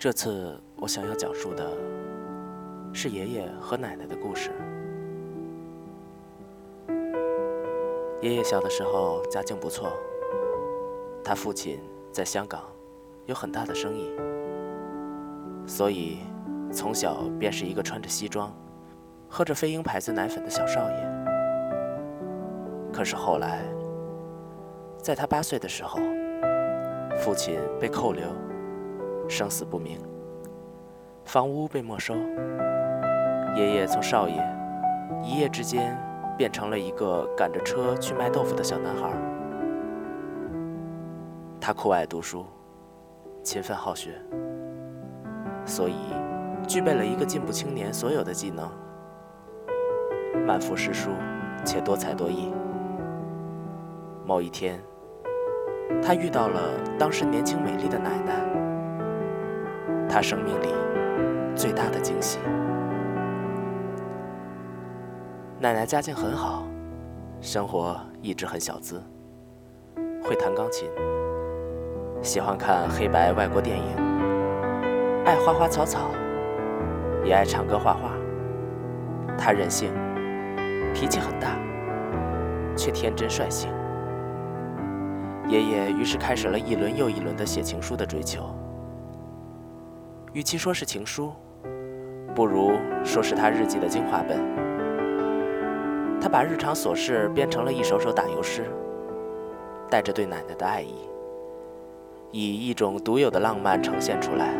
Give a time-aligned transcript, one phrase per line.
[0.00, 1.76] 这次我想要讲述的
[2.90, 4.50] 是爷爷和奶奶的故事。
[8.22, 9.92] 爷爷小的时候家境不错，
[11.22, 11.78] 他父亲
[12.10, 12.62] 在香港
[13.26, 14.10] 有很大的生意，
[15.66, 16.20] 所以
[16.72, 18.50] 从小便是一个穿着西装、
[19.28, 20.96] 喝着飞鹰牌子奶粉的小少爷。
[22.90, 23.62] 可是后来，
[24.96, 26.00] 在他八岁的时候，
[27.18, 28.24] 父亲被扣留，
[29.30, 30.00] 生死不明，
[31.24, 32.14] 房屋被没收，
[33.56, 34.36] 爷爷从少爷
[35.22, 35.96] 一夜之间
[36.36, 39.12] 变成了一个赶着车去卖豆腐的小男孩。
[41.60, 42.44] 他酷爱读书，
[43.44, 44.20] 勤奋好学，
[45.64, 45.94] 所以
[46.66, 48.68] 具备了一个进步青年所有的技能：
[50.44, 51.10] 满腹诗书，
[51.64, 52.52] 且多才多艺。
[54.26, 54.80] 某一天，
[56.02, 56.60] 他遇到了
[56.98, 57.98] 当时年轻美丽的，
[60.10, 60.68] 他生命里
[61.54, 62.38] 最大的惊喜。
[65.60, 66.66] 奶奶家境很好，
[67.40, 69.02] 生活一直很小资，
[70.24, 70.88] 会弹钢琴，
[72.22, 73.84] 喜欢看黑白外国电影，
[75.24, 76.10] 爱花花草草，
[77.24, 78.12] 也爱唱歌画画。
[79.38, 79.92] 她任性，
[80.94, 81.56] 脾气很大，
[82.76, 83.70] 却天真率性。
[85.48, 88.54] 爷爷于是开始了一轮又一轮的写情书的追求。
[90.32, 91.32] 与其说是情书，
[92.36, 92.72] 不如
[93.04, 94.38] 说是他日记的精华本。
[96.20, 98.64] 他把日常琐事编成了一首首打油诗，
[99.90, 100.94] 带着对奶奶的爱意，
[102.30, 104.54] 以一种独有的浪漫呈现出来。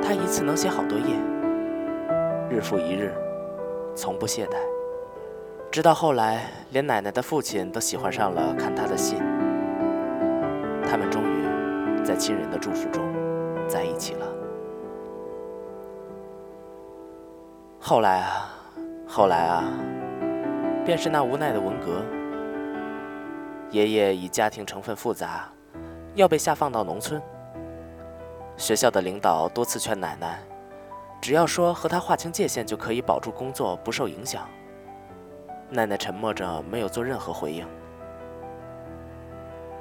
[0.00, 1.14] 他一次能写好多页，
[2.48, 3.12] 日复一日，
[3.94, 4.56] 从不懈怠。
[5.70, 9.18] 直到后来，连奶奶的父亲都喜欢上了看他的信。
[10.82, 13.04] 他们终于在亲人的祝福中
[13.68, 14.26] 在一起了。
[17.78, 18.50] 后来啊，
[19.06, 19.64] 后来啊，
[20.84, 22.02] 便是那无奈的文革。
[23.70, 25.48] 爷爷以家庭成分复杂，
[26.14, 27.20] 要被下放到农村。
[28.56, 30.40] 学校的领导多次劝奶奶，
[31.20, 34.48] 只要说和他划清界限，就可以保住工作不受影响。
[35.70, 37.66] 奶奶沉默着，没有做任何回应。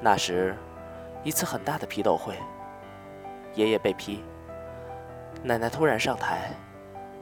[0.02, 0.56] 那时，
[1.24, 2.36] 一次很大的批斗会，
[3.58, 4.24] 爷爷被批，
[5.42, 6.52] 奶奶突然上台，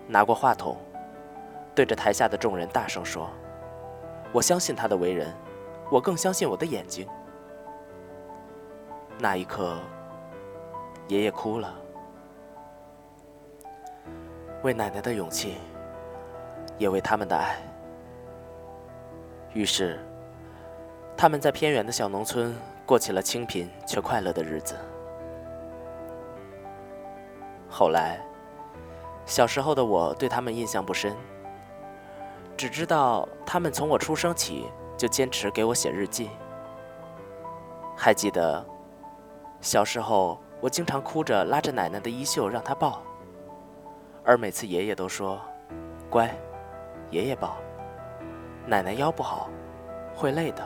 [0.05, 0.75] 拿过话筒，
[1.73, 3.29] 对着台下的众人大声说
[4.33, 5.33] ：“我相信他的为人，
[5.89, 7.07] 我更相信我的眼睛。”
[9.17, 9.77] 那一刻，
[11.07, 11.73] 爷爷哭了，
[14.61, 15.55] 为奶奶的勇气，
[16.77, 17.55] 也为他们的爱。
[19.53, 19.97] 于是，
[21.15, 22.53] 他们在偏远的小农村
[22.85, 24.75] 过起了清贫却快乐的日子。
[27.77, 28.25] 后来，
[29.25, 31.13] 小时候的我对他们印象不深，
[32.55, 36.29] 只知道他们从我出生起就坚持给我写日记。
[37.93, 38.65] 还记得，
[39.59, 43.01] 小时候我经常哭着拉着奶奶的衣袖让她抱，
[44.23, 45.37] 而每次爷爷都说
[46.09, 46.33] ：“乖，
[47.11, 47.57] 爷爷抱。”
[48.65, 49.49] 奶奶腰不好，
[50.15, 50.65] 会累的。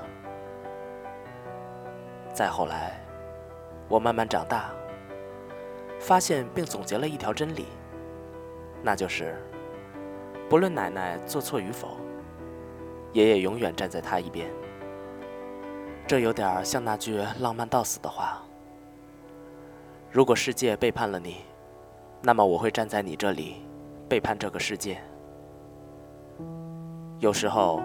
[2.32, 3.02] 再后来，
[3.88, 4.70] 我慢慢长大，
[6.00, 7.66] 发现并总结了一条真理，
[8.82, 9.36] 那就是：
[10.50, 11.98] 不论奶奶做错与否，
[13.14, 14.50] 爷爷永远站在她一边。
[16.08, 18.42] 这有点像那句浪漫到死的话：
[20.10, 21.38] 如果世界背叛了你，
[22.24, 23.58] 那么我会站在你这里，
[24.08, 24.98] 背叛这个世界。
[27.20, 27.84] 有时候，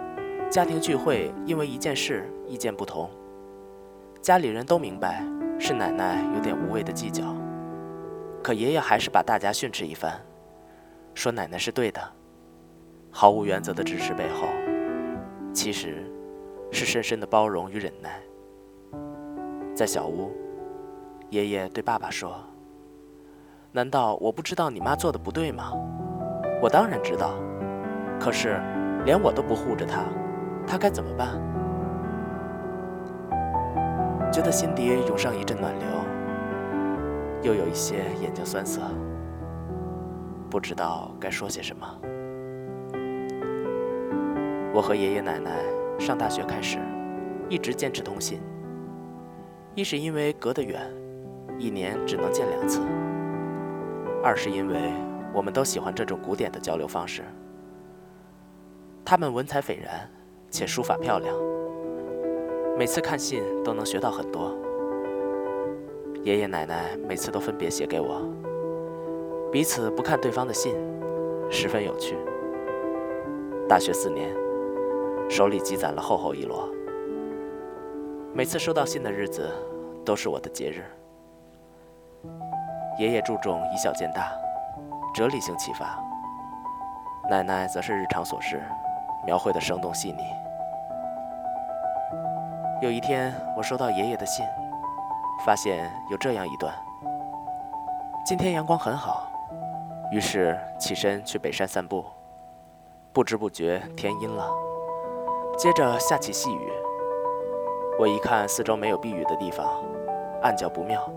[0.49, 3.09] 家庭聚会因为一件事意见不同，
[4.21, 5.23] 家里人都明白
[5.59, 7.23] 是奶奶有点无谓的计较，
[8.45, 10.21] 可爷爷还是把大家训斥一番，
[11.15, 11.99] 说奶奶是对的。
[13.09, 14.45] 毫无原则的支持背后，
[15.51, 16.03] 其实
[16.71, 18.21] 是深深的包容与忍耐。
[19.73, 20.31] 在小屋，
[21.31, 22.37] 爷爷对爸爸说
[23.73, 25.71] ：“难道我不知道你妈做的不对吗？
[26.61, 27.33] 我当然知道，
[28.19, 28.61] 可是……”
[29.05, 30.03] 连我都不护着他，
[30.67, 31.29] 他该怎么办？
[34.31, 35.87] 觉得心底涌上一阵暖流，
[37.45, 38.81] 又有一些眼睛酸涩，
[40.49, 41.87] 不知道该说些什么。
[44.73, 45.63] 我和爷爷奶奶
[45.99, 46.79] 上大学开始，
[47.47, 48.41] 一直坚持通信。
[49.75, 50.91] 一是因为隔得远，
[51.59, 52.81] 一年只能见两次；
[54.23, 54.91] 二是因为
[55.31, 57.21] 我们都喜欢这种古典的交流方式。
[59.05, 60.09] 他们文采斐然，
[60.49, 61.35] 且书法漂亮。
[62.75, 64.57] 每次看信都能学到很多。
[66.25, 68.19] 爷爷奶奶每次都分别写给我，
[69.51, 70.75] 彼此不看对方的信，
[71.51, 72.17] 十分有趣。
[73.69, 74.31] 大学四年，
[75.29, 76.67] 手里积攒了厚厚一摞，
[78.33, 79.47] 每次收到信的日子，
[80.03, 80.83] 都是我的节日。
[82.97, 84.31] 爷爷注重以小见大，
[85.13, 85.85] 哲理性启发；
[87.29, 88.63] 奶奶则是日常琐事，
[89.27, 90.23] 描绘的生动细腻。
[92.81, 94.43] 有一天，我收到爷爷的信。
[95.43, 96.73] 发现有这样一段：
[98.25, 99.27] 今天阳光很好，
[100.11, 102.05] 于是起身去北山散步。
[103.13, 104.49] 不知不觉天阴了，
[105.57, 106.71] 接着下起细雨。
[107.97, 109.81] 我一看四周没有避雨的地方，
[110.41, 111.09] 暗叫不妙，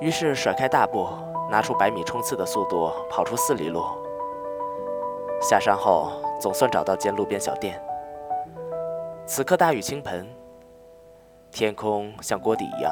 [0.00, 1.06] 于是甩开大步，
[1.50, 3.84] 拿出百米冲刺的速度跑出四里路。
[5.42, 7.78] 下山后，总算找到间路边小店。
[9.26, 10.26] 此刻大雨倾盆。
[11.52, 12.90] 天空像锅底一样，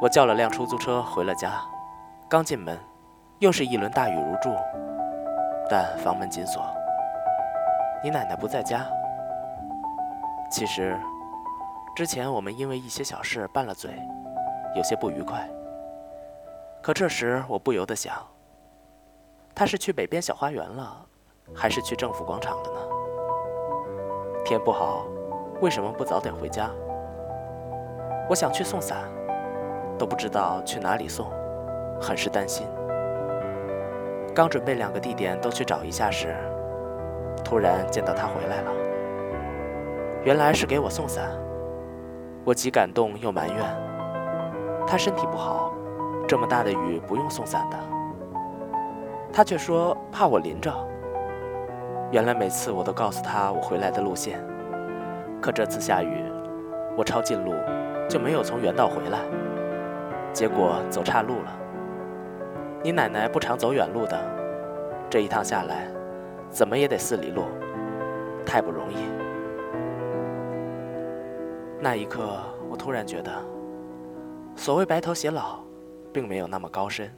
[0.00, 1.60] 我叫了辆出租车回了家。
[2.28, 2.78] 刚进门，
[3.40, 4.54] 又是一轮大雨如注，
[5.68, 6.62] 但房门紧锁。
[8.00, 8.86] 你奶奶不在家。
[10.48, 10.96] 其实，
[11.96, 13.90] 之前我们因为一些小事拌了嘴，
[14.76, 15.48] 有些不愉快。
[16.80, 18.14] 可这时我不由得想，
[19.52, 21.04] 她是去北边小花园了，
[21.52, 22.80] 还是去政府广场了呢？
[24.44, 25.04] 天不好，
[25.60, 26.70] 为什么不早点回家？
[28.28, 28.98] 我想去送伞，
[29.96, 31.26] 都不知道去哪里送，
[32.00, 32.66] 很是担心。
[34.34, 36.34] 刚准备两个地点都去找一下时，
[37.44, 38.72] 突然见到他回来了。
[40.24, 41.30] 原来是给我送伞，
[42.44, 43.56] 我既感动又埋怨。
[44.86, 45.72] 他身体不好，
[46.26, 47.76] 这么大的雨不用送伞的。
[49.32, 50.72] 他却说怕我淋着。
[52.10, 54.44] 原来每次我都告诉他我回来的路线，
[55.40, 56.24] 可这次下雨，
[56.96, 57.52] 我抄近路。
[58.08, 59.20] 就没有从原道回来，
[60.32, 61.58] 结果走岔路了。
[62.82, 64.16] 你奶奶不常走远路的，
[65.10, 65.88] 这一趟下来，
[66.48, 67.44] 怎么也得四里路，
[68.44, 68.96] 太不容易。
[71.80, 72.38] 那一刻，
[72.70, 73.32] 我突然觉得，
[74.54, 75.58] 所谓白头偕老，
[76.12, 77.12] 并没有那么高深，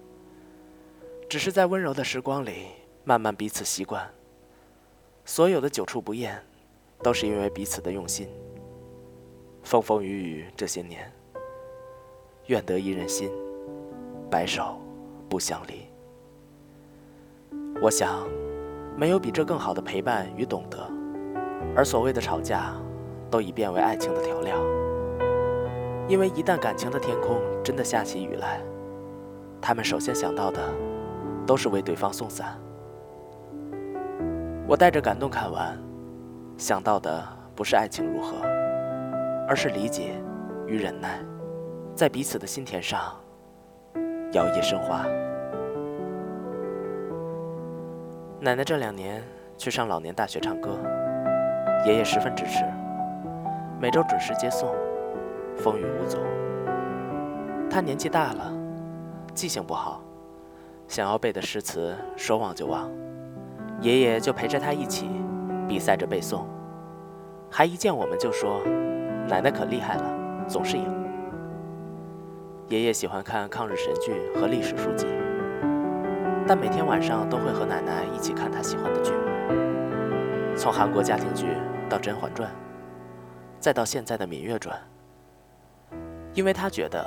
[1.29, 2.69] 只是在温柔的时光里，
[3.05, 4.03] 慢慢彼此习惯。
[5.27, 6.43] 所有的久处不厌，
[7.03, 8.27] 都是因为彼此的用心。
[9.69, 11.13] 风风雨雨这些年，
[12.47, 13.31] 愿得一人心，
[14.31, 14.79] 白首
[15.29, 15.87] 不相离。
[17.79, 18.27] 我想，
[18.97, 20.79] 没有比这更好的陪伴与懂得。
[21.77, 22.73] 而所谓的吵架，
[23.31, 24.57] 都已变为爱情的调料。
[26.09, 28.63] 因为一旦感情的天空真的下起雨来，
[29.61, 30.67] 他们首先想到的，
[31.47, 32.59] 都是为对方送伞。
[34.67, 35.79] 我带着感动看完，
[36.57, 37.23] 想到的
[37.55, 38.57] 不是爱情如何。
[39.49, 40.13] 而是理解
[40.67, 41.21] 与忍耐，
[41.95, 43.19] 在彼此的心田上
[44.33, 45.07] 摇曳生花。
[48.41, 49.25] 奶奶这两年
[49.57, 50.79] 去上老年大学唱歌，
[51.87, 52.63] 爷爷十分支持，
[53.81, 54.69] 每周准时接送，
[55.57, 56.19] 风雨无阻。
[57.71, 58.53] 他年纪大了，
[59.33, 60.03] 记性不好，
[60.87, 62.91] 想要背的诗词说忘就忘，
[63.81, 65.09] 爷爷就陪着他一起
[65.67, 66.45] 比赛着背诵，
[67.51, 68.61] 还一见我们就说。
[69.29, 70.91] 奶奶可厉害了，总是赢。
[72.69, 75.07] 爷爷喜欢看抗日神剧和历史书籍，
[76.47, 79.13] 但每天晚上都会和奶奶一起看他喜欢的剧，
[80.57, 81.47] 从韩国家庭剧
[81.91, 82.49] 到《甄嬛传》，
[83.61, 84.75] 再到现在的《芈月传》。
[86.35, 87.07] 因为他觉得，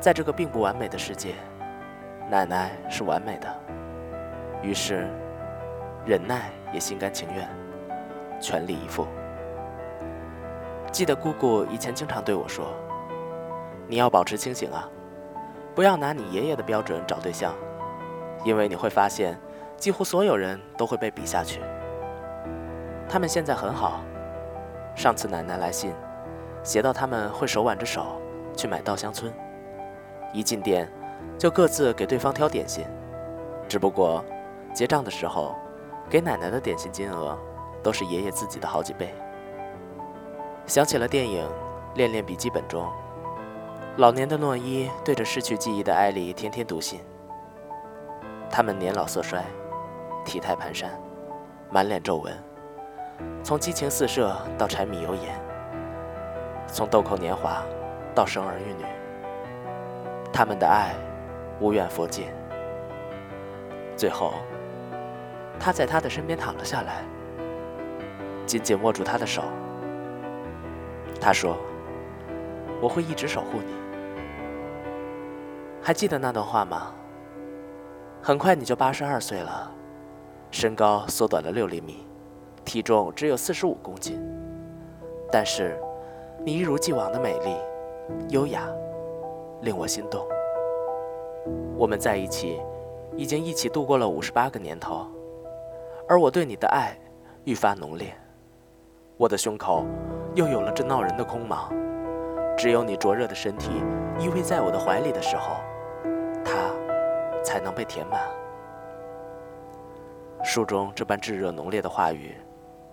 [0.00, 1.34] 在这个并不完美的世界，
[2.30, 3.60] 奶奶是完美的，
[4.62, 5.06] 于是
[6.06, 7.46] 忍耐也心甘情愿，
[8.40, 9.06] 全力以赴。
[10.96, 12.68] 记得姑姑以前经常对我说
[13.86, 14.88] ：“你要保持清醒啊，
[15.74, 17.52] 不要拿你爷爷的标准找对象，
[18.44, 19.38] 因为你会发现，
[19.76, 21.60] 几乎所有人都会被比下去。
[23.10, 24.00] 他们现在很好，
[24.94, 25.92] 上次奶奶来信，
[26.62, 28.18] 写到他们会手挽着手
[28.56, 29.30] 去买稻香村，
[30.32, 30.90] 一进店
[31.36, 32.86] 就各自给对方挑点心，
[33.68, 34.24] 只不过
[34.72, 35.54] 结账的时候，
[36.08, 37.38] 给奶奶的点心金额
[37.82, 39.14] 都是爷爷自己的好几倍。”
[40.66, 41.46] 想起了电影
[41.96, 42.90] 《恋恋笔记本》中，
[43.98, 47.00] 老年的诺伊对着失去记忆的艾莉天天读信。
[48.50, 49.44] 他们年老色衰，
[50.24, 50.88] 体态蹒跚，
[51.70, 52.36] 满脸皱纹，
[53.44, 55.40] 从激情四射到柴米油盐，
[56.66, 57.62] 从豆蔻年华
[58.12, 58.84] 到生儿育女，
[60.32, 60.96] 他们的爱
[61.60, 62.34] 无远佛界。
[63.96, 64.34] 最后，
[65.60, 67.04] 他在他的身边躺了下来，
[68.44, 69.44] 紧紧握住他的手。
[71.20, 71.56] 他说
[72.80, 73.72] ：“我会一直守护你，
[75.82, 76.92] 还记得那段话吗？
[78.22, 79.70] 很快你就八十二岁了，
[80.50, 82.06] 身高缩短了六厘米，
[82.64, 84.20] 体重只有四十五公斤，
[85.30, 85.80] 但是
[86.44, 87.56] 你一如既往的美丽、
[88.30, 88.68] 优雅，
[89.62, 90.26] 令我心动。
[91.76, 92.60] 我们在一起，
[93.16, 95.06] 已经一起度过了五十八个年头，
[96.08, 96.98] 而我对你的爱
[97.44, 98.12] 愈发浓烈，
[99.16, 99.84] 我的胸口
[100.36, 101.72] 又有了这闹人的空茫，
[102.58, 103.70] 只有你灼热的身体
[104.18, 105.56] 依偎在我的怀里的时候。
[106.44, 106.52] 它
[107.42, 108.20] 才能被填满。
[110.44, 112.36] 书中这般炙热浓烈的话语，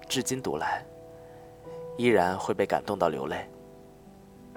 [0.07, 0.85] 至今读来，
[1.97, 3.45] 依然会被感动到流泪。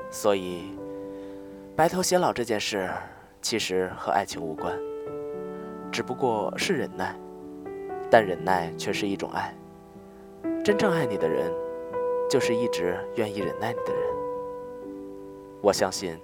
[0.08, 0.78] 所以，
[1.74, 2.88] 白头偕老这件事，
[3.42, 4.72] 其实和爱情无关，
[5.90, 7.16] 只不过是忍耐，
[8.08, 9.52] 但忍耐却是一种爱。
[10.64, 11.52] 真正爱你的人，
[12.28, 14.02] 就是一直愿意忍耐你的人。
[15.62, 16.18] 我相信。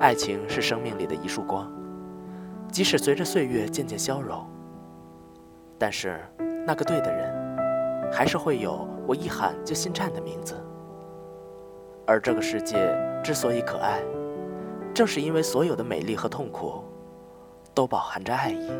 [0.00, 1.70] 爱情是生命里的一束光，
[2.72, 4.44] 即使随着岁月渐渐消融，
[5.78, 6.18] 但是
[6.66, 10.56] 那个对的人，还是会有我一喊就心颤的名字。
[12.04, 12.76] 而这个世界
[13.22, 14.02] 之所以可爱，
[14.92, 16.82] 正是因为所有的美丽和痛苦，
[17.72, 18.70] 都饱含着爱意。